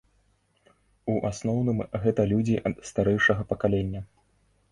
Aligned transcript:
У 1.15 1.17
асноўным 1.31 1.83
гэта 2.07 2.25
людзі 2.31 2.55
старэйшага 2.93 3.41
пакалення. 3.51 4.01